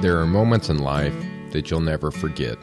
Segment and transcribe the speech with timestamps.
[0.00, 1.14] There are moments in life
[1.52, 2.56] that you'll never forget.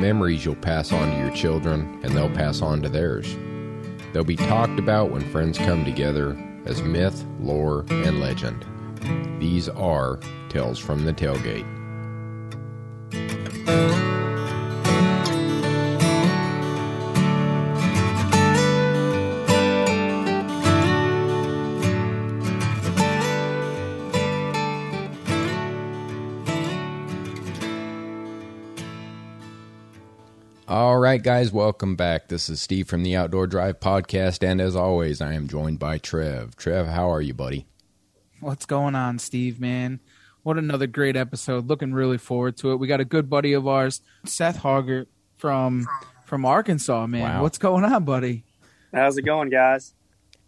[0.00, 3.36] Memories you'll pass on to your children, and they'll pass on to theirs.
[4.12, 8.64] They'll be talked about when friends come together as myth, lore, and legend.
[9.40, 11.66] These are Tales from the Tailgate.
[31.06, 32.26] Right, guys, welcome back.
[32.26, 35.98] This is Steve from the Outdoor Drive Podcast, and as always, I am joined by
[35.98, 36.56] Trev.
[36.56, 37.64] Trev, how are you, buddy?
[38.40, 40.00] What's going on, Steve, man?
[40.42, 41.68] What another great episode.
[41.68, 42.80] Looking really forward to it.
[42.80, 45.86] We got a good buddy of ours, Seth Hoggart from
[46.24, 47.22] from Arkansas, man.
[47.22, 47.42] Wow.
[47.42, 48.42] What's going on, buddy?
[48.92, 49.94] How's it going, guys?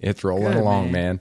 [0.00, 0.92] It's rolling Good, along, man.
[0.92, 1.20] man.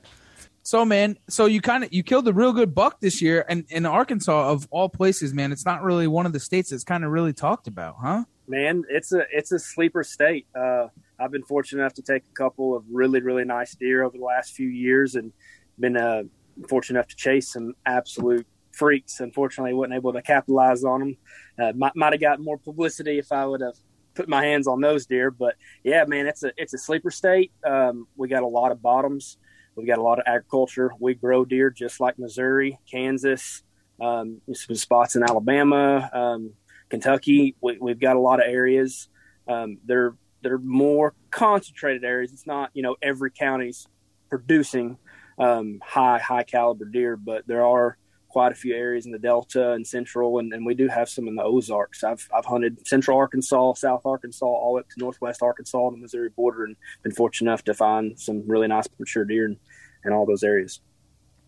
[0.63, 3.66] So, man, so you kind of you killed a real good buck this year, and
[3.69, 7.05] in Arkansas, of all places, man, it's not really one of the states that's kind
[7.05, 8.23] of really talked about, huh?
[8.48, 10.48] Man, it's a it's a sleeper state.
[10.56, 10.88] Uh,
[11.20, 14.23] I've been fortunate enough to take a couple of really really nice deer over the
[14.23, 15.34] last few years, and
[15.78, 16.23] been uh,
[16.70, 19.20] fortunate enough to chase some absolute freaks.
[19.20, 21.18] Unfortunately, wasn't able to capitalize on them.
[21.59, 23.75] Uh, might might have gotten more publicity if I would have
[24.16, 25.30] put my hands on those deer.
[25.30, 27.52] But yeah, man, it's a it's a sleeper state.
[27.66, 29.38] Um, we got a lot of bottoms.
[29.75, 30.92] We've got a lot of agriculture.
[31.00, 33.62] We grow deer just like Missouri, Kansas,
[34.02, 36.09] um, some spots in Alabama.
[36.14, 36.53] Um,
[36.89, 37.55] Kentucky.
[37.61, 39.09] We, we've got a lot of areas.
[39.47, 42.31] Um, they're they're more concentrated areas.
[42.34, 43.88] It's not you know every county's
[44.29, 44.97] producing
[45.38, 47.97] um, high high caliber deer, but there are
[48.29, 51.28] quite a few areas in the Delta and Central, and, and we do have some
[51.28, 52.03] in the Ozarks.
[52.03, 56.29] I've I've hunted Central Arkansas, South Arkansas, all up to Northwest Arkansas on the Missouri
[56.29, 59.57] border, and been fortunate enough to find some really nice mature deer in,
[60.06, 60.81] in all those areas.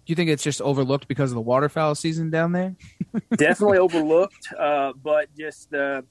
[0.05, 2.75] Do you think it's just overlooked because of the waterfowl season down there?
[3.37, 6.03] definitely overlooked, uh, but just the,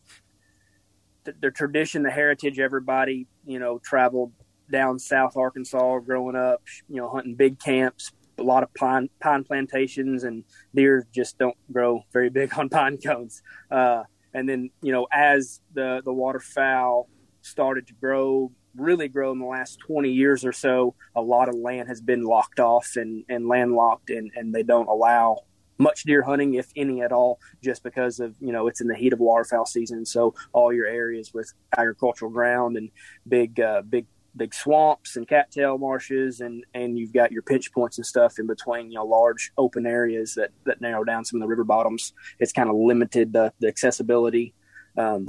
[1.25, 2.59] the the tradition, the heritage.
[2.59, 4.33] Everybody, you know, traveled
[4.71, 6.63] down South Arkansas growing up.
[6.89, 10.45] You know, hunting big camps, a lot of pine pine plantations, and
[10.75, 13.43] deer just don't grow very big on pine cones.
[13.71, 14.05] Uh,
[14.35, 17.09] and then, you know, as the the waterfowl
[17.43, 21.55] started to grow, really grow in the last 20 years or so, a lot of
[21.55, 25.43] land has been locked off and, and landlocked, and, and they don't allow
[25.79, 28.97] much deer hunting, if any at all, just because of, you know, it's in the
[28.97, 30.05] heat of waterfowl season.
[30.05, 32.91] So all your areas with agricultural ground and
[33.27, 34.07] big, uh, big,
[34.37, 38.47] big swamps and cattail marshes and, and you've got your pinch points and stuff in
[38.47, 42.13] between, you know, large open areas that, that narrow down some of the river bottoms.
[42.39, 44.55] It's kind of limited the, the accessibility,
[44.97, 45.29] um,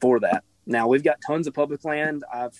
[0.00, 0.44] for that.
[0.66, 2.24] Now we've got tons of public land.
[2.32, 2.58] I've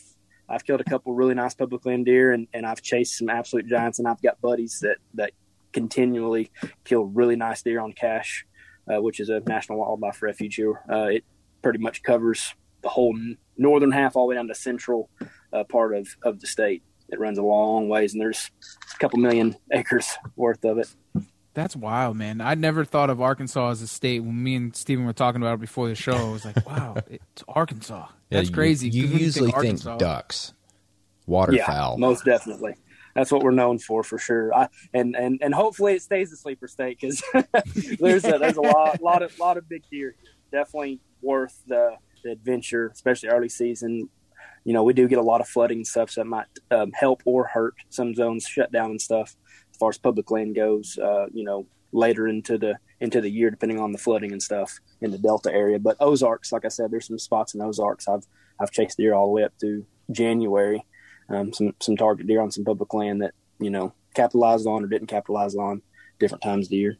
[0.48, 3.68] I've killed a couple really nice public land deer, and, and I've chased some absolute
[3.68, 5.32] giants, and I've got buddies that that
[5.72, 6.50] continually
[6.84, 8.44] kill really nice deer on cache,
[8.92, 10.82] uh, which is a national wildlife refuge here.
[10.90, 11.24] Uh, it
[11.62, 13.16] pretty much covers the whole
[13.56, 15.08] northern half, all the way down to central
[15.52, 16.82] uh, part of of the state.
[17.10, 18.50] It runs a long ways, and there's
[18.94, 20.94] a couple million acres worth of it.
[21.52, 22.40] That's wild, man.
[22.40, 24.20] I never thought of Arkansas as a state.
[24.20, 26.96] When me and Steven were talking about it before the show, I was like, wow,
[27.08, 28.06] it's Arkansas.
[28.28, 28.88] That's Yeah, you- crazy.
[28.88, 31.98] You, 'Cause when usually think, Arkansas- ducks, Yeah, waterfowl.
[31.98, 32.74] most definitely.
[33.16, 34.54] That's what we're known for, for sure.
[34.54, 37.20] I, and and and hopefully it stays a sleeper state because
[37.98, 40.14] there's a, there's a lot lot of lot of big deer.
[40.22, 40.32] here.
[40.52, 44.08] Definitely worth the, the adventure, especially early season.
[44.62, 46.92] You know, we do get a lot of flooding and stuff, so that might um,
[46.92, 47.74] help or hurt.
[47.88, 49.34] Some zones shut down and stuff.
[49.80, 53.80] Far as public land goes, uh, you know, later into the into the year, depending
[53.80, 55.78] on the flooding and stuff in the Delta area.
[55.78, 58.06] But Ozarks, like I said, there's some spots in Ozarks.
[58.06, 58.26] I've
[58.60, 60.84] I've chased deer all the way up through January.
[61.28, 64.86] Um, some some target deer on some public land that you know capitalized on or
[64.86, 65.82] didn't capitalize on
[66.18, 66.98] different times of the year.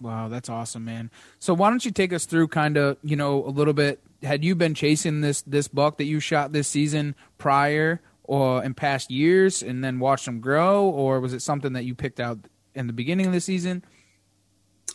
[0.00, 1.10] Wow, that's awesome, man.
[1.38, 4.44] So why don't you take us through kind of, you know, a little bit had
[4.44, 9.10] you been chasing this this buck that you shot this season prior or in past
[9.10, 12.38] years and then watched them grow or was it something that you picked out
[12.74, 13.82] in the beginning of the season?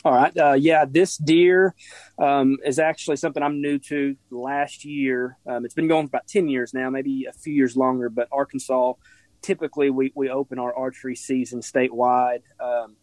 [0.04, 0.36] All right.
[0.36, 1.74] Uh, yeah, this deer
[2.18, 5.36] um, is actually something I'm new to last year.
[5.46, 8.28] Um, it's been going for about 10 years now, maybe a few years longer, but
[8.30, 8.92] Arkansas,
[9.42, 12.96] typically we, we open our archery season statewide um,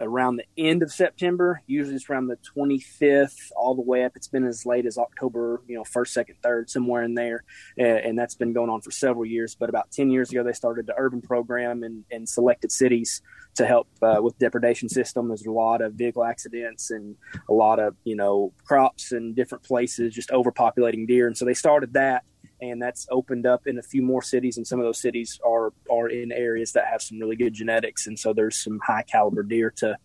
[0.00, 1.62] around the end of September.
[1.66, 4.12] Usually it's around the 25th, all the way up.
[4.16, 7.44] It's been as late as October, you know, first, second, third, somewhere in there,
[7.76, 9.54] and that's been going on for several years.
[9.54, 13.22] But about 10 years ago, they started the urban program in, in selected cities
[13.56, 15.28] to help uh, with depredation system.
[15.28, 17.16] There's a lot of vehicle accidents and
[17.48, 21.54] a lot of you know crops and different places just overpopulating deer, and so they
[21.54, 22.24] started that
[22.60, 25.72] and that's opened up in a few more cities and some of those cities are
[25.90, 29.42] are in areas that have some really good genetics and so there's some high caliber
[29.42, 29.96] deer to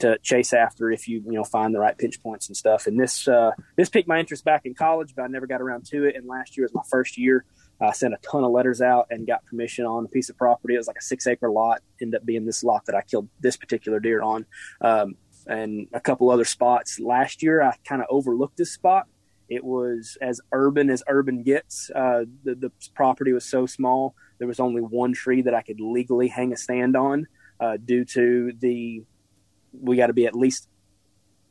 [0.00, 2.86] to chase after if you you know find the right pinch points and stuff.
[2.86, 5.86] And this uh, this piqued my interest back in college but I never got around
[5.86, 6.16] to it.
[6.16, 7.44] And last year was my first year.
[7.80, 10.74] I sent a ton of letters out and got permission on a piece of property.
[10.74, 13.28] It was like a six acre lot ended up being this lot that I killed
[13.40, 14.44] this particular deer on.
[14.80, 15.14] Um,
[15.46, 17.00] and a couple other spots.
[17.00, 19.06] Last year I kind of overlooked this spot
[19.50, 21.90] it was as urban as urban gets.
[21.90, 24.14] Uh, the, the, property was so small.
[24.38, 27.26] There was only one tree that I could legally hang a stand on
[27.58, 29.02] uh, due to the,
[29.72, 30.68] we got to be at least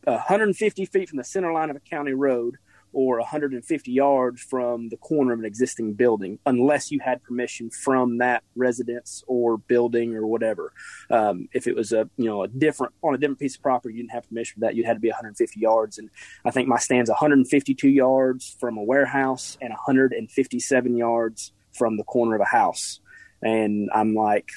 [0.05, 2.55] 150 feet from the center line of a county road
[2.93, 8.17] or 150 yards from the corner of an existing building, unless you had permission from
[8.17, 10.73] that residence or building or whatever.
[11.09, 13.95] Um, if it was a you know a different on a different piece of property,
[13.95, 14.75] you didn't have permission for that.
[14.75, 16.09] You'd had to be 150 yards, and
[16.43, 22.35] I think my stand's 152 yards from a warehouse and 157 yards from the corner
[22.35, 22.99] of a house,
[23.41, 24.49] and I'm like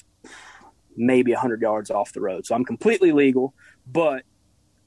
[0.96, 3.54] maybe 100 yards off the road, so I'm completely legal,
[3.86, 4.24] but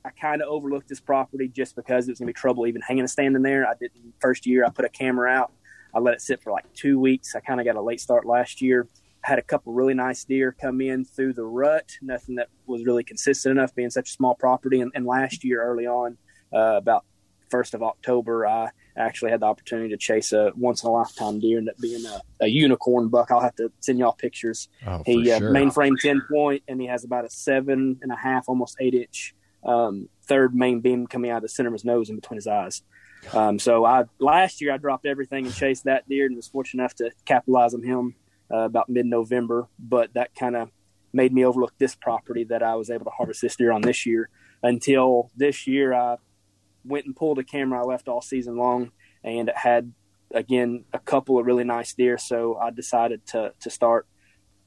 [0.06, 3.04] I kind of overlooked this property just because it was gonna be trouble even hanging
[3.04, 3.68] a stand in there.
[3.68, 4.64] I didn't first year.
[4.64, 5.52] I put a camera out.
[5.94, 7.36] I let it sit for like two weeks.
[7.36, 8.88] I kind of got a late start last year.
[9.26, 11.94] I had a couple really nice deer come in through the rut.
[12.02, 14.82] Nothing that was really consistent enough, being such a small property.
[14.82, 16.18] And, and last year, early on,
[16.54, 17.06] uh, about
[17.50, 21.40] first of October, I actually had the opportunity to chase a once in a lifetime
[21.40, 23.32] deer, and up being a, a, unicorn buck.
[23.32, 24.68] I'll have to send y'all pictures.
[24.86, 25.52] Oh, he uh, sure.
[25.52, 29.34] mainframe ten point, and he has about a seven and a half, almost eight inch
[29.66, 32.48] um, third main beam coming out of the center of his nose and between his
[32.48, 32.84] eyes.
[33.34, 36.82] Um, so I last year I dropped everything and chased that deer and was fortunate
[36.82, 38.16] enough to capitalize on him
[38.52, 39.68] uh, about mid November.
[39.80, 40.70] But that kind of
[41.12, 44.06] made me overlook this property that I was able to harvest this deer on this
[44.06, 44.30] year
[44.62, 46.18] until this year I
[46.84, 48.92] went and pulled a camera I left all season long
[49.24, 49.94] and it had
[50.34, 52.18] again a couple of really nice deer.
[52.18, 54.06] So I decided to to start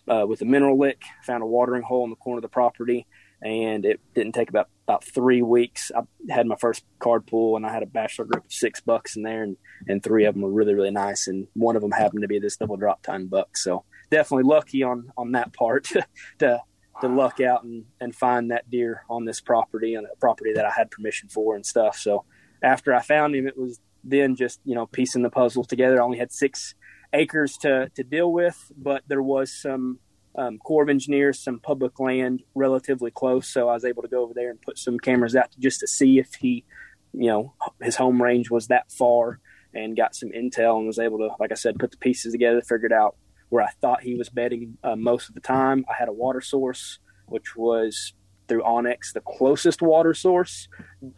[0.08, 1.02] uh, with a mineral lick.
[1.24, 3.06] Found a watering hole in the corner of the property
[3.40, 5.92] and it didn't take about about three weeks.
[5.94, 6.00] I
[6.32, 9.22] had my first card pool, and I had a bachelor group of six bucks in
[9.22, 9.56] there, and
[9.86, 12.38] and three of them were really really nice, and one of them happened to be
[12.38, 13.56] this double drop tine buck.
[13.56, 15.84] So definitely lucky on on that part
[16.38, 16.62] to
[17.00, 20.64] to luck out and and find that deer on this property on a property that
[20.64, 21.96] I had permission for and stuff.
[21.96, 22.24] So
[22.62, 26.00] after I found him, it was then just you know piecing the puzzle together.
[26.00, 26.74] I only had six
[27.12, 29.98] acres to to deal with, but there was some
[30.38, 34.22] um, Corps of Engineers some public land relatively close, so I was able to go
[34.22, 36.64] over there and put some cameras out just to see if he,
[37.12, 39.40] you know, his home range was that far,
[39.74, 42.62] and got some intel and was able to, like I said, put the pieces together,
[42.62, 43.16] figured out
[43.48, 45.84] where I thought he was bedding uh, most of the time.
[45.90, 48.14] I had a water source, which was
[48.46, 50.68] through onX, the closest water source.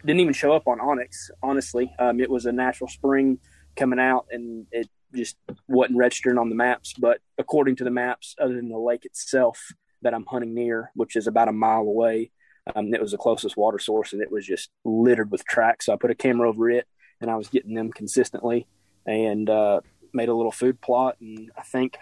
[0.05, 1.93] Didn't even show up on onX, honestly.
[1.99, 3.39] Um, it was a natural spring
[3.77, 5.37] coming out, and it just
[5.69, 6.95] wasn't registering on the maps.
[6.99, 9.73] But according to the maps, other than the lake itself
[10.03, 12.31] that I'm hunting near, which is about a mile away,
[12.75, 15.87] um, it was the closest water source, and it was just littered with tracks.
[15.87, 16.87] So I put a camera over it,
[17.21, 18.67] and I was getting them consistently,
[19.07, 19.81] and uh,
[20.13, 21.17] made a little food plot.
[21.21, 21.97] And I think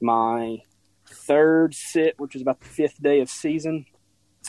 [0.00, 0.58] my
[1.06, 3.86] third sit, which was about the fifth day of season,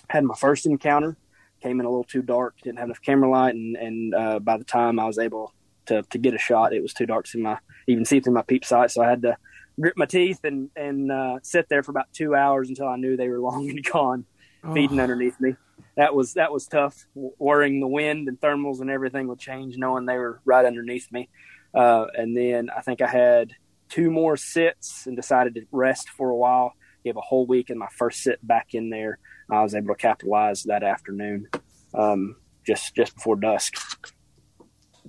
[0.10, 1.18] had my first encounter.
[1.62, 4.58] Came in a little too dark, didn't have enough camera light, and, and uh, by
[4.58, 5.54] the time I was able
[5.88, 6.74] to to get a shot.
[6.74, 9.10] It was too dark to see my even see through my peep sight, so I
[9.10, 9.38] had to
[9.80, 13.18] grit my teeth and and uh, sit there for about two hours until I knew
[13.18, 14.25] they were long and gone,
[14.63, 14.74] oh.
[14.74, 15.56] feeding underneath me.
[15.96, 17.06] That was that was tough.
[17.16, 21.30] Worrying the wind and thermals and everything would change, knowing they were right underneath me.
[21.74, 23.54] Uh, and then I think I had
[23.90, 26.74] two more sits and decided to rest for a while.
[27.04, 29.20] Gave a whole week, and my first sit back in there,
[29.52, 31.50] I was able to capitalize that afternoon,
[31.94, 33.75] um, just just before dusk.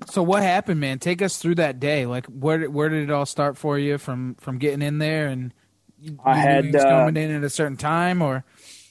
[0.06, 0.98] So what happened, man?
[0.98, 2.06] Take us through that day.
[2.06, 5.54] Like where where did it all start for you from from getting in there and
[6.24, 8.44] I had uh, coming in at a certain time or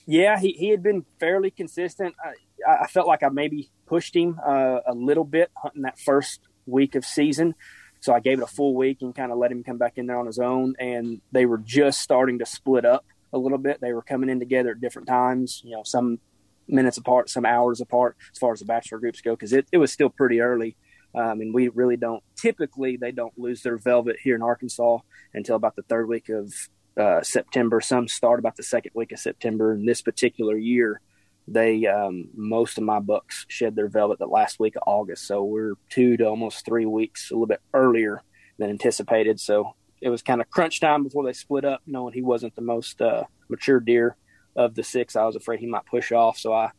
[0.06, 2.16] yeah, he, he had been fairly consistent.
[2.24, 6.42] I, I felt like I maybe pushed him uh, a little bit hunting that first
[6.66, 7.56] week of season.
[8.02, 10.08] So I gave it a full week and kind of let him come back in
[10.08, 10.76] there on his own.
[10.78, 13.80] And they were just starting to split up a little bit.
[13.80, 16.20] They were coming in together at different times, you know, some
[16.68, 19.78] minutes apart, some hours apart as far as the bachelor groups go, because it, it
[19.78, 20.76] was still pretty early
[21.16, 25.00] um, and we really don't typically they don't lose their velvet here in Arkansas
[25.34, 26.54] until about the third week of
[26.98, 27.82] uh, September.
[27.82, 29.74] Some start about the second week of September.
[29.74, 31.02] And this particular year,
[31.48, 35.28] they um, most of my bucks shed their velvet the last week of August.
[35.28, 38.22] So we're two to almost three weeks, a little bit earlier
[38.58, 39.40] than anticipated.
[39.40, 42.62] So it was kind of crunch time before they split up, knowing he wasn't the
[42.62, 44.16] most uh, mature deer
[44.56, 45.16] of the six.
[45.16, 46.38] I was afraid he might push off.
[46.38, 46.72] So I,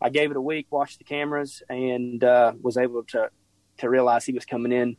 [0.00, 3.30] I gave it a week, watched the cameras, and uh, was able to
[3.78, 4.96] to realize he was coming in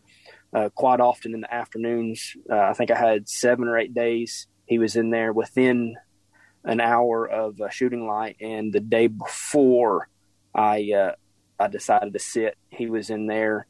[0.54, 2.36] uh, quite often in the afternoons.
[2.50, 4.48] Uh, I think I had seven or eight days.
[4.66, 5.96] He was in there within
[6.64, 10.08] an hour of uh, shooting light, and the day before
[10.56, 11.16] I uh,
[11.60, 13.68] I decided to sit, he was in there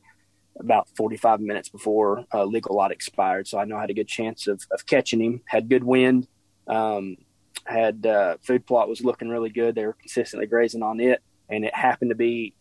[0.60, 3.48] about 45 minutes before uh, legal light expired.
[3.48, 5.42] So I know I had a good chance of, of catching him.
[5.46, 6.28] Had good wind.
[6.68, 7.18] Um,
[7.66, 9.76] had uh, food plot was looking really good.
[9.76, 12.54] They were consistently grazing on it, and it happened to be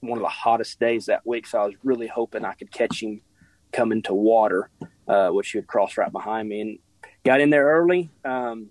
[0.00, 1.46] one of the hottest days that week.
[1.46, 3.20] So I was really hoping I could catch him
[3.72, 4.70] coming to water,
[5.06, 6.60] uh, which he would cross right behind me.
[6.60, 6.78] And
[7.24, 8.10] got in there early.
[8.24, 8.68] Um,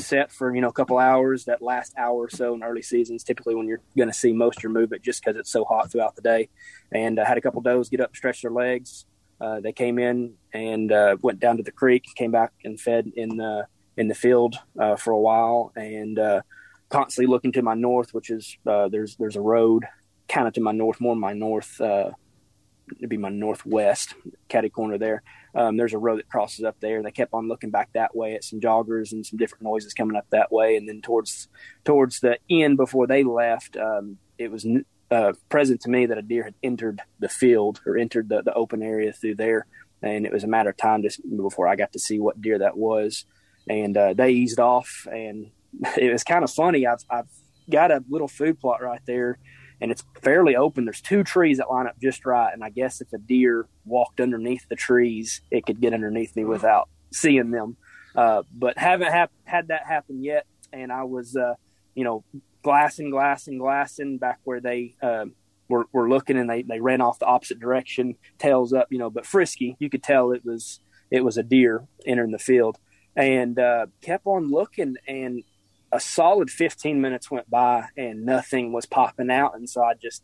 [0.00, 1.44] set for you know a couple hours.
[1.44, 4.58] That last hour or so in early seasons, typically when you're going to see most
[4.58, 6.48] of your movement, just because it's so hot throughout the day.
[6.92, 9.04] And I uh, had a couple does get up, stretch their legs.
[9.40, 13.12] Uh, they came in and uh, went down to the creek, came back and fed
[13.14, 16.40] in the in the field uh, for a while, and uh,
[16.88, 19.84] constantly looking to my north, which is uh, there's there's a road
[20.28, 21.80] kind of to my north, more my north.
[21.80, 24.14] It'd be my northwest
[24.48, 25.22] caddy corner there
[25.54, 27.02] um, there's a road that crosses up there.
[27.02, 30.16] They kept on looking back that way at some joggers and some different noises coming
[30.16, 30.76] up that way.
[30.76, 31.48] And then towards
[31.84, 34.66] towards the end before they left, um, it was
[35.10, 38.54] uh, present to me that a deer had entered the field or entered the, the
[38.54, 39.66] open area through there.
[40.00, 42.58] And it was a matter of time just before I got to see what deer
[42.58, 43.24] that was.
[43.68, 45.50] And uh, they eased off, and
[45.96, 46.86] it was kind of funny.
[46.86, 47.28] I've, I've
[47.70, 49.38] got a little food plot right there
[49.80, 50.84] and it's fairly open.
[50.84, 54.20] There's two trees that line up just right, and I guess if a deer walked
[54.20, 57.76] underneath the trees, it could get underneath me without seeing them.
[58.14, 61.54] Uh, but haven't ha- had that happen yet, and I was, uh,
[61.94, 62.24] you know,
[62.62, 65.26] glassing, glassing, glassing back where they uh,
[65.68, 69.10] were, were looking, and they they ran off the opposite direction, tails up, you know,
[69.10, 69.76] but frisky.
[69.78, 72.78] You could tell it was it was a deer entering the field,
[73.14, 75.44] and uh, kept on looking, and
[75.92, 79.56] a solid 15 minutes went by and nothing was popping out.
[79.56, 80.22] And so I just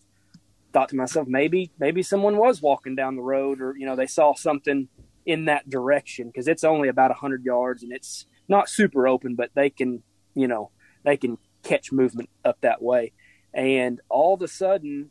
[0.72, 4.06] thought to myself, maybe, maybe someone was walking down the road or, you know, they
[4.06, 4.88] saw something
[5.24, 9.50] in that direction because it's only about 100 yards and it's not super open, but
[9.54, 10.02] they can,
[10.34, 10.70] you know,
[11.04, 13.12] they can catch movement up that way.
[13.54, 15.10] And all of a sudden,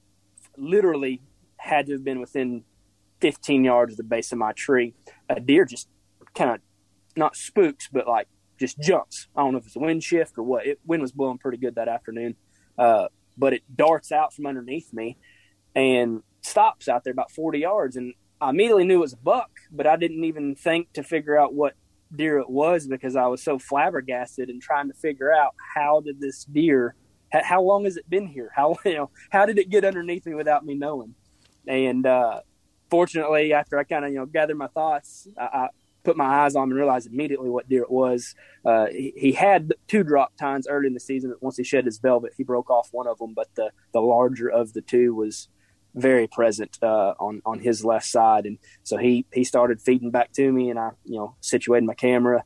[0.57, 1.21] literally
[1.57, 2.63] had to have been within
[3.21, 4.93] 15 yards of the base of my tree.
[5.29, 5.87] A deer just
[6.35, 6.59] kind of
[7.15, 8.27] not spooks, but like
[8.63, 9.27] just jumps.
[9.35, 10.65] I don't know if it's a wind shift or what.
[10.65, 12.35] It, wind was blowing pretty good that afternoon,
[12.77, 15.17] uh, but it darts out from underneath me
[15.75, 17.97] and stops out there about 40 yards.
[17.97, 21.37] And I immediately knew it was a buck, but I didn't even think to figure
[21.37, 21.73] out what
[22.15, 26.21] deer it was because I was so flabbergasted and trying to figure out how did
[26.21, 26.95] this deer,
[27.33, 28.49] how long has it been here?
[28.55, 31.15] How, you know, how did it get underneath me without me knowing?
[31.67, 32.41] And, uh,
[32.89, 35.69] fortunately, after I kind of, you know, gathered my thoughts, I,
[36.03, 38.35] put my eyes on him and realized immediately what deer it was.
[38.65, 41.33] Uh, he, he, had two drop tines early in the season.
[41.41, 44.49] Once he shed his velvet, he broke off one of them, but the, the larger
[44.49, 45.47] of the two was
[45.95, 50.31] very present uh, on on his left side, and so he he started feeding back
[50.33, 52.43] to me, and I you know situated my camera,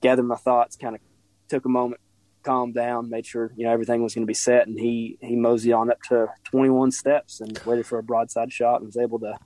[0.00, 1.00] gathered my thoughts, kind of
[1.48, 2.00] took a moment,
[2.42, 5.36] calmed down, made sure you know everything was going to be set, and he he
[5.36, 9.18] moseyed on up to 21 steps and waited for a broadside shot and was able
[9.20, 9.38] to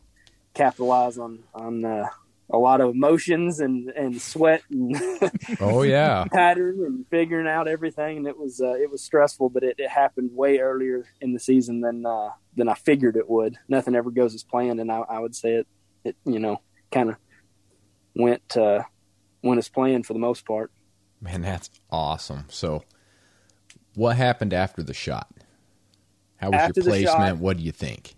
[0.54, 2.08] capitalize on on uh,
[2.50, 4.96] a lot of emotions and and sweat and
[5.60, 6.24] oh yeah.
[6.32, 8.18] pattern and figuring out everything.
[8.18, 11.40] And it was uh, it was stressful but it, it happened way earlier in the
[11.40, 13.56] season than uh, than I figured it would.
[13.68, 14.80] Nothing ever goes as planned.
[14.80, 15.66] And I, I would say it
[16.04, 16.60] it you know
[16.92, 17.16] kind of
[18.14, 18.82] went uh,
[19.42, 20.70] went as planned for the most part.
[21.20, 22.44] Man that's awesome.
[22.48, 22.84] So
[23.94, 25.28] what happened after the shot?
[26.36, 27.28] How was after your placement?
[27.28, 28.14] Shot, what do you think?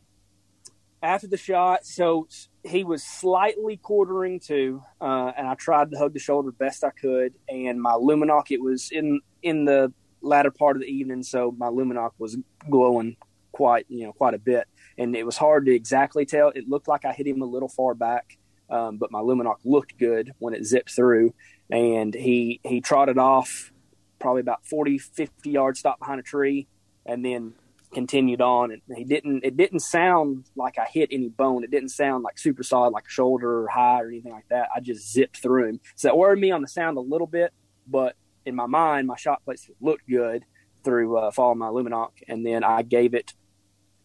[1.00, 2.26] After the shot so
[2.68, 6.90] he was slightly quartering to, uh, and I tried to hug the shoulder best I
[6.90, 7.34] could.
[7.48, 11.68] And my Lumenok, it was in in the latter part of the evening, so my
[11.68, 12.36] Lumenok was
[12.68, 13.16] glowing
[13.52, 16.50] quite you know quite a bit, and it was hard to exactly tell.
[16.50, 18.38] It looked like I hit him a little far back,
[18.70, 21.34] um, but my Lumenok looked good when it zipped through,
[21.70, 23.72] and he he trotted off
[24.18, 26.66] probably about 40, 50 yards, stopped behind a tree,
[27.06, 27.54] and then
[27.92, 31.64] continued on and he didn't it didn't sound like I hit any bone.
[31.64, 34.68] It didn't sound like super solid like shoulder or high or anything like that.
[34.74, 35.80] I just zipped through him.
[35.96, 37.52] So that worried me on the sound a little bit,
[37.86, 40.44] but in my mind my shot placement looked good
[40.84, 43.32] through uh, following my Lumenok and then I gave it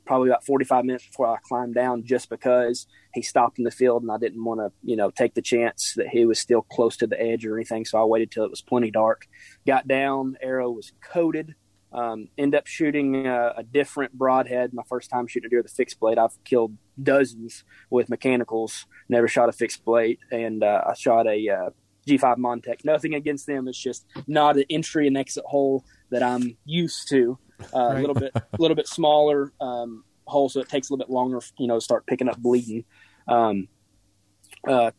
[0.06, 4.02] probably about 45 minutes before I climbed down just because he stopped in the field
[4.02, 6.98] and I didn't want to, you know, take the chance that he was still close
[6.98, 7.86] to the edge or anything.
[7.86, 9.28] So I waited till it was plenty dark.
[9.66, 11.56] Got down, arrow was coated.
[11.94, 14.74] Um, end up shooting a, a, different broadhead.
[14.74, 16.18] My first time shooting a deer with a fixed blade.
[16.18, 18.88] I've killed dozens with mechanicals.
[19.10, 21.70] Never shot a fixed blade, and uh, I shot a uh,
[22.08, 22.84] G5 Montec.
[22.84, 23.68] Nothing against them.
[23.68, 27.38] It's just not an entry and exit hole that I'm used to.
[27.74, 27.98] Uh, right.
[27.98, 31.14] A little bit, a little bit smaller um, hole, so it takes a little bit
[31.14, 32.86] longer, you know, to start picking up bleeding.
[33.28, 33.68] Um,
[34.68, 34.92] uh,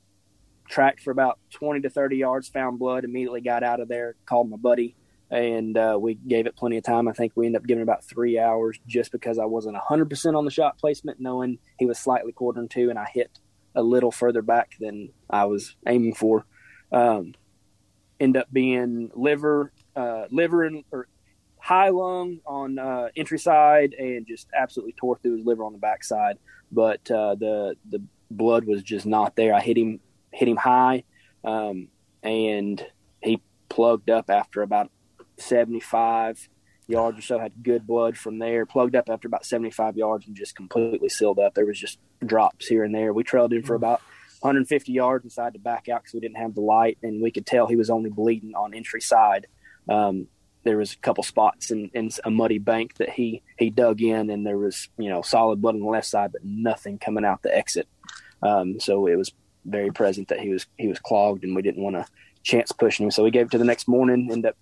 [0.68, 4.48] tracked for about 20 to 30 yards, found blood, immediately got out of there, called
[4.48, 4.96] my buddy,
[5.34, 7.08] and uh, we gave it plenty of time.
[7.08, 10.44] I think we ended up giving about three hours just because I wasn't 100% on
[10.44, 13.40] the shot placement, knowing he was slightly quartering to, and I hit
[13.74, 16.46] a little further back than I was aiming for.
[16.92, 17.34] Um,
[18.20, 21.08] end up being liver, uh, liver and or
[21.58, 25.78] high lung on uh, entry side, and just absolutely tore through his liver on the
[25.78, 26.38] back side.
[26.70, 28.00] But uh, the the
[28.30, 29.52] blood was just not there.
[29.52, 29.98] I hit him
[30.30, 31.02] hit him high,
[31.42, 31.88] um,
[32.22, 32.86] and
[33.20, 34.92] he plugged up after about
[35.38, 36.48] 75
[36.86, 37.38] yards or so.
[37.38, 38.66] Had good blood from there.
[38.66, 41.54] Plugged up after about 75 yards and just completely sealed up.
[41.54, 43.12] There was just drops here and there.
[43.12, 43.76] We trailed him for mm.
[43.76, 44.00] about
[44.40, 47.30] 150 yards and decided to back out because we didn't have the light, and we
[47.30, 49.46] could tell he was only bleeding on entry side.
[49.88, 50.26] Um,
[50.64, 54.30] there was a couple spots in, in, a muddy bank that he he dug in,
[54.30, 57.42] and there was you know solid blood on the left side, but nothing coming out
[57.42, 57.88] the exit.
[58.42, 59.32] Um, so it was
[59.64, 62.06] very present that he was he was clogged, and we didn't want to
[62.42, 63.10] chance pushing him.
[63.10, 64.28] So we gave it to the next morning.
[64.30, 64.56] Ended up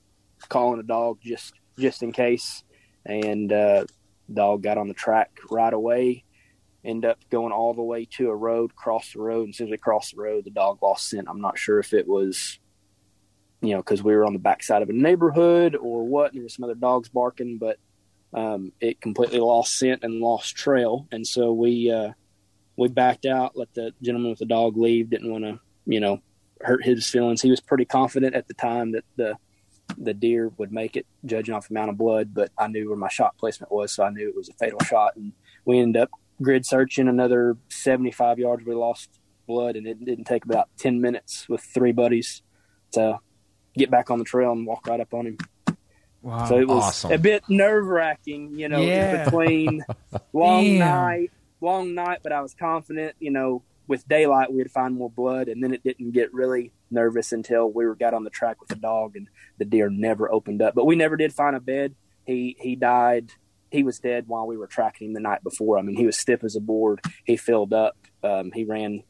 [0.49, 2.65] calling a dog just just in case,
[3.05, 3.85] and uh,
[4.33, 6.25] dog got on the track right away
[6.85, 9.69] end up going all the way to a road, cross the road, and as soon
[9.69, 11.29] as we crossed the road, the dog lost scent.
[11.29, 12.59] I'm not sure if it was,
[13.61, 16.45] you know, because we were on the backside of a neighborhood or what, and there
[16.45, 17.79] was some other dogs barking, but
[18.35, 22.13] um, it completely lost scent and lost trail, and so we uh,
[22.77, 25.11] we backed out, let the gentleman with the dog leave.
[25.11, 26.21] Didn't want to, you know,
[26.63, 27.43] hurt his feelings.
[27.43, 29.37] He was pretty confident at the time that the
[29.97, 32.35] the deer would make it, judging off the amount of blood.
[32.35, 34.81] But I knew where my shot placement was, so I knew it was a fatal
[34.81, 35.17] shot.
[35.17, 35.33] And
[35.65, 38.65] we ended up grid searching another 75 yards.
[38.65, 39.11] We lost
[39.47, 42.43] blood, and it didn't take about 10 minutes with three buddies
[42.93, 43.19] to
[43.75, 45.39] get back on the trail and walk right up on him.
[46.23, 47.13] Wow, so it was awesome.
[47.13, 49.25] a bit nerve wracking, you know, yeah.
[49.25, 49.85] between
[50.33, 55.11] long night, long night, but I was confident, you know, with daylight we'd find more
[55.11, 58.61] blood, and then it didn't get really nervous until we were got on the track
[58.61, 59.29] with the dog, and
[59.59, 60.75] the deer never opened up.
[60.75, 61.95] But we never did find a bed.
[62.25, 63.33] He he died
[63.73, 65.79] he was dead while we were tracking him the night before.
[65.79, 67.01] I mean, he was stiff as a board.
[67.25, 67.97] He filled up.
[68.23, 69.03] Um, he ran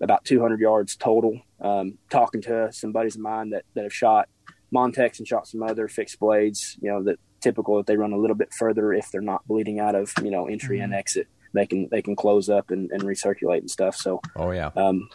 [0.00, 1.40] about 200 yards total.
[1.60, 4.28] Um, talking to some buddies of mine that, that have shot
[4.72, 8.16] Montecs and shot some other fixed blades, you know, that typical that they run a
[8.16, 10.84] little bit further if they're not bleeding out of, you know, entry mm-hmm.
[10.84, 11.28] and exit.
[11.52, 13.94] They can they can close up and, and recirculate and stuff.
[13.94, 15.10] So, oh yeah, um,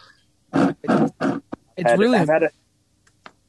[1.78, 2.50] it's had, really had a,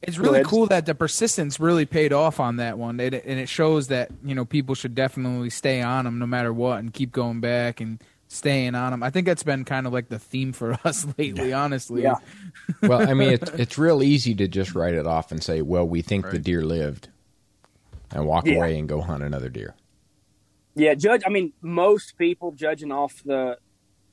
[0.02, 3.48] it's really cool that the persistence really paid off on that one, it, and it
[3.48, 7.12] shows that you know people should definitely stay on them no matter what, and keep
[7.12, 9.02] going back and staying on them.
[9.02, 12.02] I think that's been kind of like the theme for us lately, honestly.
[12.02, 12.16] Yeah.
[12.82, 15.86] well, I mean, it's it's real easy to just write it off and say, "Well,
[15.86, 16.32] we think right.
[16.32, 17.08] the deer lived,"
[18.10, 18.54] and walk yeah.
[18.54, 19.74] away and go hunt another deer.
[20.74, 21.22] Yeah, judge.
[21.26, 23.58] I mean, most people judging off the,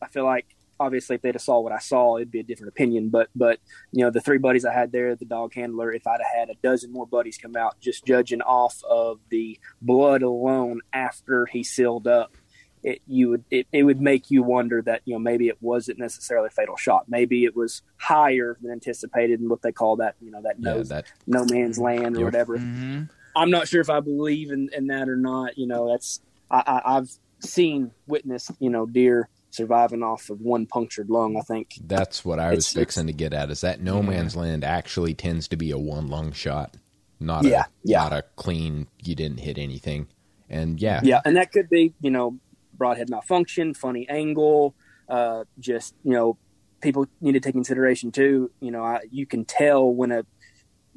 [0.01, 0.47] I feel like
[0.79, 3.09] obviously if they'd have saw what I saw, it'd be a different opinion.
[3.09, 3.59] But but
[3.91, 5.91] you know the three buddies I had there, the dog handler.
[5.91, 9.59] If I'd have had a dozen more buddies come out, just judging off of the
[9.81, 12.35] blood alone after he sealed up,
[12.83, 15.99] it you would it, it would make you wonder that you know maybe it wasn't
[15.99, 17.05] necessarily a fatal shot.
[17.07, 20.77] Maybe it was higher than anticipated and what they call that you know that no,
[20.77, 22.57] yeah, that, no man's land or whatever.
[22.57, 23.03] Mm-hmm.
[23.35, 25.57] I'm not sure if I believe in, in that or not.
[25.57, 27.09] You know that's I, I, I've
[27.39, 31.35] seen witnessed you know deer surviving off of one punctured lung.
[31.35, 33.49] I think that's what I was fixing to get at.
[33.49, 36.77] Is that no man's land actually tends to be a one lung shot,
[37.19, 38.03] not yeah, a yeah.
[38.03, 38.87] not a clean.
[39.03, 40.07] You didn't hit anything,
[40.49, 42.39] and yeah, yeah, and that could be you know
[42.73, 44.75] broadhead malfunction, funny angle,
[45.09, 46.37] uh, just you know
[46.79, 48.51] people need to take consideration too.
[48.61, 50.25] You know, I, you can tell when a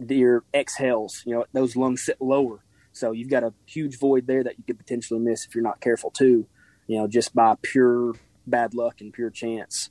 [0.05, 1.23] deer exhales.
[1.27, 4.65] You know, those lungs sit lower, so you've got a huge void there that you
[4.65, 6.47] could potentially miss if you're not careful too.
[6.87, 8.15] You know, just by pure
[8.47, 9.91] bad luck and pure chance.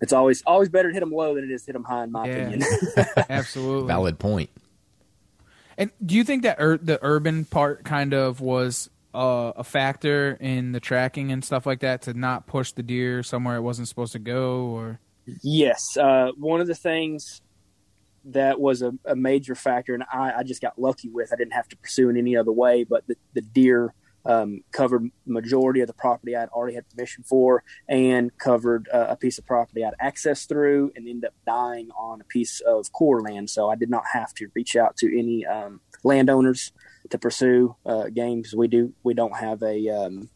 [0.00, 2.04] It's always always better to hit them low than it is to hit them high,
[2.04, 2.62] in my yeah, opinion.
[3.30, 4.50] absolutely, valid point.
[5.78, 10.36] And do you think that ur- the urban part kind of was uh, a factor
[10.40, 13.88] in the tracking and stuff like that to not push the deer somewhere it wasn't
[13.88, 14.64] supposed to go?
[14.66, 15.00] Or
[15.42, 17.40] yes, uh, one of the things
[18.24, 21.32] that was a, a major factor, and I, I, just got lucky with.
[21.32, 25.10] I didn't have to pursue in any other way, but the, the deer um, covered
[25.26, 29.46] majority of the property I'd already had permission for, and covered uh, a piece of
[29.46, 33.50] property I'd access through, and ended up dying on a piece of Corps land.
[33.50, 36.72] So I did not have to reach out to any um, landowners
[37.10, 40.28] to pursue uh, game because we do we don't have a um,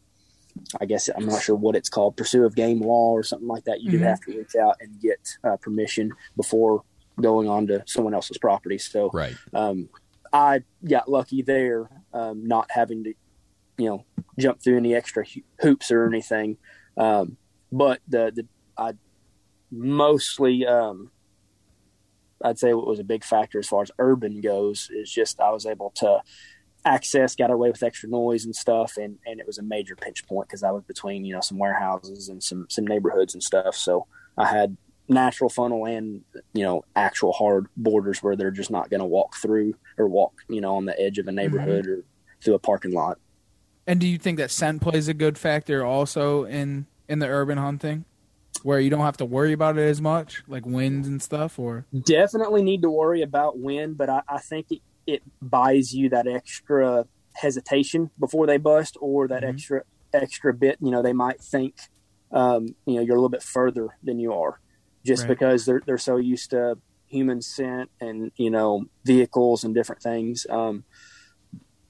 [0.79, 3.65] I guess I'm not sure what it's called, pursue of game law or something like
[3.65, 3.81] that.
[3.81, 3.99] You mm-hmm.
[3.99, 6.83] do have to reach out and get uh, permission before
[7.19, 8.77] going on to someone else's property.
[8.77, 9.35] So, right.
[9.53, 9.89] Um,
[10.33, 13.13] I got lucky there, um, not having to,
[13.77, 14.05] you know,
[14.39, 15.25] jump through any extra
[15.61, 16.57] hoops or anything.
[16.97, 17.37] Um,
[17.71, 18.93] but the, the, I
[19.71, 21.11] mostly, um,
[22.43, 25.51] I'd say what was a big factor as far as urban goes is just I
[25.51, 26.21] was able to
[26.85, 30.25] access, got away with extra noise and stuff, and and it was a major pinch
[30.25, 33.75] point because I was between you know some warehouses and some some neighborhoods and stuff.
[33.75, 34.77] So I had
[35.09, 36.21] natural funnel and
[36.53, 40.33] you know actual hard borders where they're just not going to walk through or walk
[40.49, 42.01] you know on the edge of a neighborhood mm-hmm.
[42.01, 42.03] or
[42.43, 43.19] through a parking lot.
[43.87, 47.57] And do you think that scent plays a good factor also in in the urban
[47.57, 48.05] hunting?
[48.63, 51.85] where you don't have to worry about it as much, like winds and stuff, or
[52.05, 56.27] definitely need to worry about wind, but I, I think it, it, buys you that
[56.27, 59.55] extra hesitation before they bust, or that mm-hmm.
[59.55, 59.81] extra
[60.13, 60.77] extra bit.
[60.81, 61.75] You know, they might think,
[62.31, 64.59] um, you know, you're a little bit further than you are,
[65.05, 65.29] just right.
[65.29, 70.45] because they're they're so used to human scent and you know vehicles and different things.
[70.49, 70.83] Um,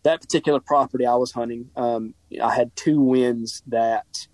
[0.08, 4.28] that particular property I was hunting, um, I had two winds that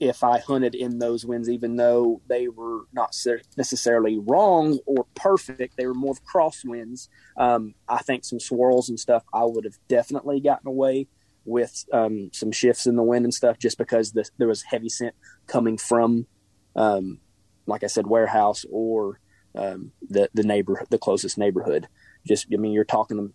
[0.00, 3.14] if I hunted in those winds, even though they were not
[3.56, 7.08] necessarily wrong or perfect, they were more of crosswinds.
[7.36, 11.06] Um, I think some swirls and stuff, I would have definitely gotten away
[11.44, 14.88] with um, some shifts in the wind and stuff, just because the, there was heavy
[14.88, 15.14] scent
[15.46, 16.26] coming from,
[16.74, 17.20] um,
[17.66, 19.20] like I said, warehouse or
[19.54, 21.86] um, the the neighbor, the closest neighborhood.
[22.26, 23.32] Just, I mean, you're talking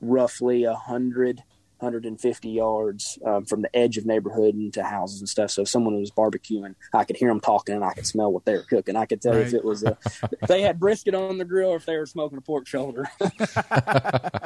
[0.00, 1.42] roughly a hundred
[1.78, 5.50] 150 yards um, from the edge of neighborhood into houses and stuff.
[5.50, 8.46] So if someone was barbecuing, I could hear them talking and I could smell what
[8.46, 8.96] they were cooking.
[8.96, 9.46] I could tell right.
[9.46, 9.98] if it was a,
[10.40, 13.06] if they had brisket on the grill or if they were smoking a pork shoulder.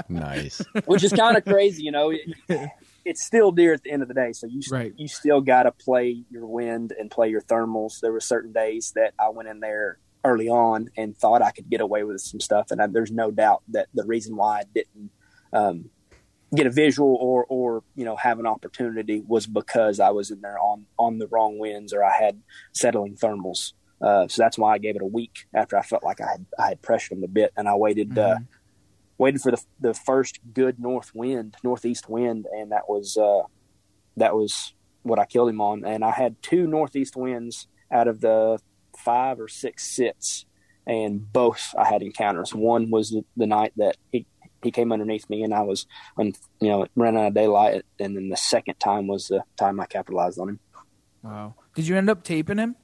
[0.09, 0.61] nice.
[0.87, 2.11] Which is kind of crazy, you know.
[2.11, 2.71] It,
[3.05, 4.93] it's still deer at the end of the day, so you right.
[4.97, 8.01] you still got to play your wind and play your thermals.
[8.01, 11.71] There were certain days that I went in there early on and thought I could
[11.71, 14.65] get away with some stuff, and I, there's no doubt that the reason why I
[14.75, 15.11] didn't
[15.53, 15.91] um,
[16.55, 20.41] get a visual or or you know have an opportunity was because I was in
[20.41, 23.73] there on on the wrong winds or I had settling thermals.
[24.01, 26.47] Uh, so that's why I gave it a week after I felt like I had
[26.59, 28.43] I had pressured them a bit, and I waited uh, mm-hmm.
[28.43, 28.47] uh,
[29.19, 33.43] waited for the the first good north wind, northeast wind, and that was uh,
[34.17, 35.85] that was what I killed him on.
[35.85, 38.59] And I had two northeast winds out of the
[38.97, 40.47] five or six sits,
[40.87, 42.55] and both I had encounters.
[42.55, 44.27] One was the, the night that he
[44.63, 45.87] he came underneath me and I was,
[46.19, 47.83] you know, ran out of daylight.
[47.99, 50.61] And then the second time was the time I capitalized on him.
[51.23, 51.55] Wow.
[51.75, 52.77] Did you end up taping him?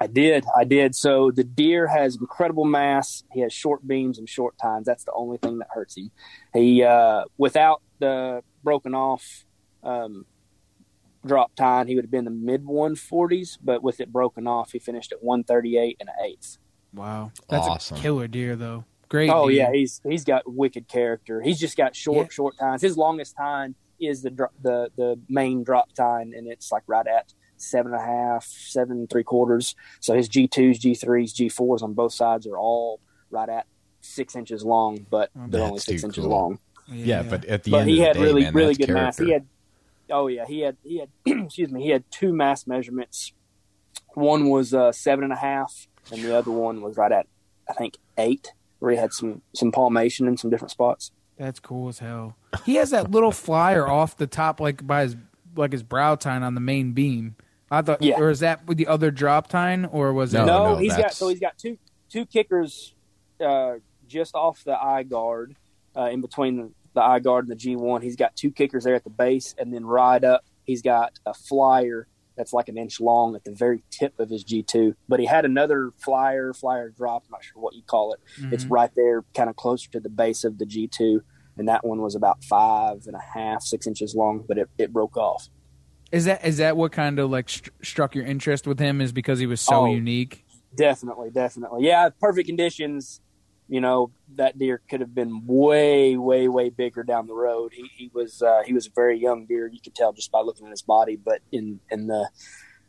[0.00, 0.44] I did.
[0.56, 0.94] I did.
[0.94, 3.24] So the deer has incredible mass.
[3.32, 4.86] He has short beams and short tines.
[4.86, 6.10] That's the only thing that hurts him.
[6.54, 9.44] He, uh, without the broken off,
[9.82, 10.24] um,
[11.26, 14.78] drop tine, he would have been the mid 140s, but with it broken off, he
[14.78, 16.58] finished at 138 and an eighth.
[16.94, 17.32] Wow.
[17.48, 17.96] That's awesome.
[17.96, 18.84] a killer deer, though.
[19.08, 19.30] Great.
[19.30, 19.56] Oh dude.
[19.56, 21.40] yeah, he's he's got wicked character.
[21.40, 22.32] He's just got short yeah.
[22.32, 22.82] short tines.
[22.82, 24.30] His longest tine is the
[24.62, 28.98] the the main drop tine, and it's like right at seven and a half, seven
[28.98, 29.74] and three quarters.
[30.00, 33.66] So his G twos, G threes, G fours on both sides are all right at
[34.00, 36.30] six inches long, but oh, they're only six inches cool.
[36.30, 36.58] long.
[36.86, 39.04] Yeah, yeah, but at the but end he had day, really man, really good character.
[39.04, 39.18] mass.
[39.18, 39.46] He had
[40.10, 41.08] oh yeah, he had he had
[41.44, 43.32] excuse me, he had two mass measurements.
[44.14, 47.26] One was uh, seven and a half, and the other one was right at
[47.68, 51.12] I think eight where he had some some palmation in some different spots.
[51.36, 52.36] That's cool as hell.
[52.64, 55.16] He has that little flyer off the top, like by his
[55.56, 57.36] like his brow tine on the main beam.
[57.70, 58.18] I thought, yeah.
[58.18, 60.46] or is that with the other drop tine, or was no, it?
[60.46, 61.02] No, no he's that's...
[61.02, 62.94] got so he's got two two kickers
[63.44, 63.74] uh,
[64.06, 65.54] just off the eye guard,
[65.96, 68.02] uh, in between the, the eye guard and the G one.
[68.02, 71.34] He's got two kickers there at the base, and then right up, he's got a
[71.34, 72.08] flyer
[72.38, 74.94] that's like an inch long at the very tip of his G2.
[75.08, 78.20] But he had another flyer, flyer drop, I'm not sure what you call it.
[78.40, 78.54] Mm-hmm.
[78.54, 81.20] It's right there, kind of closer to the base of the G2.
[81.58, 84.92] And that one was about five and a half, six inches long, but it, it
[84.92, 85.48] broke off.
[86.12, 89.02] Is that is that what kind of like st- struck your interest with him?
[89.02, 90.46] Is because he was so oh, unique?
[90.74, 91.84] Definitely, definitely.
[91.84, 93.20] Yeah, perfect conditions
[93.68, 97.72] you know that deer could have been way way way bigger down the road.
[97.74, 100.40] He, he was uh, he was a very young deer you could tell just by
[100.40, 102.28] looking at his body but in in the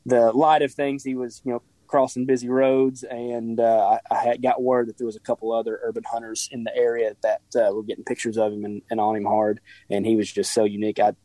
[0.06, 3.04] the light of things he was you know crossing busy roads.
[3.04, 6.48] And uh, I, I, had got word that there was a couple other urban hunters
[6.52, 9.60] in the area that uh, were getting pictures of him and, and, on him hard.
[9.90, 11.00] And he was just so unique.
[11.00, 11.16] I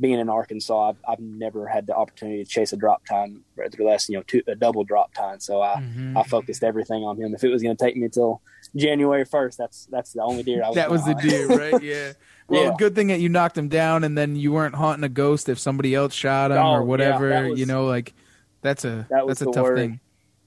[0.00, 3.82] being in Arkansas, I've, I've never had the opportunity to chase a drop tine, rather
[3.84, 5.38] less you know two, a double drop tine.
[5.40, 6.16] So I Mhm.
[6.16, 7.34] I focused everything on him.
[7.34, 8.42] If it was going to take me until
[8.74, 10.74] January first, that's that's the only deer I was.
[10.76, 11.22] that was the hunt.
[11.28, 11.82] deer, right?
[11.82, 12.12] Yeah.
[12.46, 12.74] Well, Yeah.
[12.76, 15.58] good thing that you knocked him down, and then you weren't haunting a ghost if
[15.58, 17.30] somebody else shot him Oh, or whatever.
[17.30, 18.12] that was- you know, like
[18.60, 19.76] that's a That was that's a tough worry.
[19.80, 20.00] thing.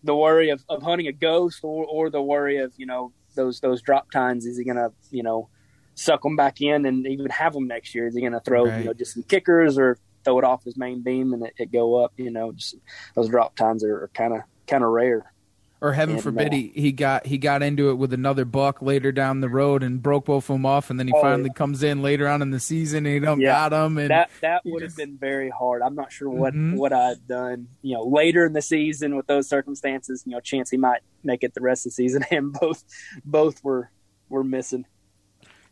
[0.03, 3.59] The worry of, of hunting a ghost, or or the worry of you know those
[3.61, 5.49] those drop tines, Is he going to you know
[5.97, 8.07] suck them back in and even have them next year?
[8.07, 8.79] Is he going to throw Right.
[8.79, 11.71] you know just some kickers or throw it off his main beam and it, it
[11.71, 12.13] go up?
[12.17, 12.75] You know, just
[13.15, 15.33] those drop tines are kind of kind of rare.
[15.79, 18.81] Or heaven And, forbid, uh, he, he got he got into it with another buck
[18.81, 21.49] later down the road and broke both of them off, and then he Oh, finally
[21.49, 21.53] yeah.
[21.53, 23.69] comes in later on in the season and he don't Yeah.
[23.69, 23.99] got him.
[23.99, 25.83] And that that would have just- been very hard.
[25.83, 26.77] I'm not sure what Mhm.
[26.77, 27.67] what I'd done.
[27.83, 31.43] You know, later in the season with those circumstances, you know, chance he might make
[31.43, 32.83] it the rest of the season, and both
[33.23, 33.91] both were
[34.29, 34.85] were missing.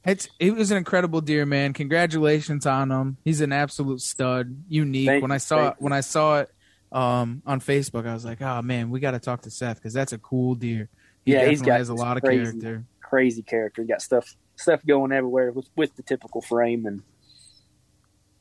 [0.05, 1.73] It's it was an incredible deer, man.
[1.73, 3.17] Congratulations on him.
[3.25, 5.07] He's an absolute stud, unique.
[5.07, 6.51] Thank when I saw it, when I saw it
[6.91, 9.93] um, on Facebook, I was like, oh man, we got to talk to Seth because
[9.93, 10.89] that's a cool deer.
[11.25, 12.85] He Yeah, he's definitely got has a this lot of crazy- character.
[13.01, 13.81] Crazy character.
[13.81, 17.01] He Got stuff stuff going everywhere with with the typical frame and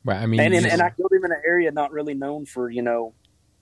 [0.07, 2.45] Right, I mean, and, and, and I killed him in an area not really known
[2.45, 3.15] for you know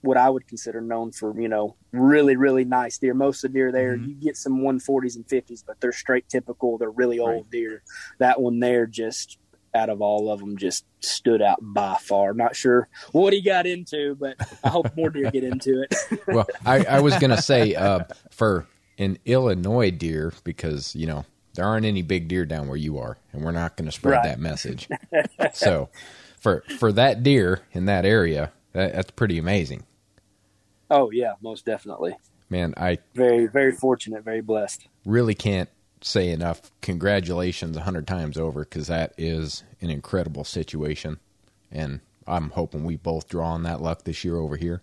[0.03, 3.13] what I would consider known for you know really really nice deer.
[3.13, 4.07] Most of the deer there Mhm.
[4.09, 6.77] you get some 140s and 50s, but they're straight typical.
[6.77, 7.49] They're really old Right.
[7.51, 7.83] deer.
[8.19, 9.37] That one there just
[9.75, 12.33] out of all of them just stood out by far.
[12.35, 15.95] Not sure what he got into, but I hope more deer get into it.
[16.27, 18.67] well, I, I was gonna say uh, for
[18.99, 23.17] an Illinois deer because you know there aren't any big deer down where you are,
[23.31, 24.23] and we're not going to spread Right.
[24.23, 24.87] that message.
[25.53, 25.89] so
[26.39, 29.83] for for that deer in that area, that, that's pretty amazing,
[30.93, 32.15] oh yeah, most definitely.
[32.49, 32.73] man.
[32.77, 34.87] I Very very fortunate, very blessed.
[35.05, 35.69] really can't
[36.01, 41.19] say enough congratulations a hundred times over because that is an incredible situation,
[41.71, 44.81] and I'm hoping we both draw on that luck this year over here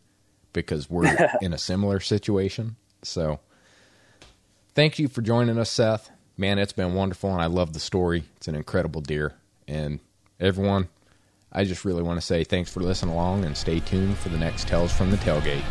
[0.53, 2.77] because we're in a similar situation.
[3.03, 3.41] So,
[4.75, 6.11] thank you for joining us, Seth.
[6.37, 8.25] Man, it's been wonderful, and I love the story.
[8.37, 9.35] It's an incredible deer,
[9.69, 10.01] and
[10.39, 10.89] everyone.
[11.53, 14.39] I just really want to say thanks for listening along and stay tuned for the
[14.39, 15.65] next Tales from the Tailgate.